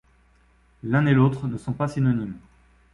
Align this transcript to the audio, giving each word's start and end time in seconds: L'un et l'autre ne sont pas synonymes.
L'un 0.81 1.05
et 1.05 1.13
l'autre 1.13 1.45
ne 1.47 1.59
sont 1.59 1.73
pas 1.73 1.87
synonymes. 1.87 2.39